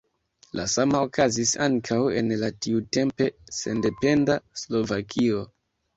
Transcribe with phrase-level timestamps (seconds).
[0.59, 3.27] La sama okazis ankaŭ en la tiutempe
[3.59, 5.45] sendependa Slovakio.